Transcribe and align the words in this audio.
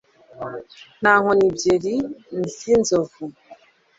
Nka 0.99 1.13
nkoni 1.21 1.43
ebyiri 1.51 1.95
zinzovu 2.57 3.23